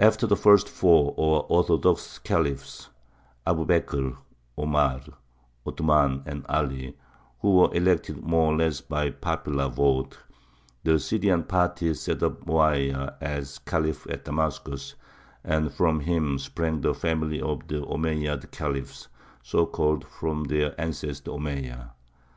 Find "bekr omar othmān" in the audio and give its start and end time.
3.64-6.24